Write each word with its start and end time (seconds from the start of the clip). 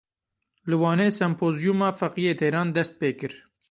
Li 0.69 0.75
Wanê 0.81 1.07
sempozyûma 1.21 1.89
Feqiyê 1.99 2.33
Teyran 2.39 2.67
dest 2.75 2.93
pê 2.99 3.09
kir. 3.19 3.33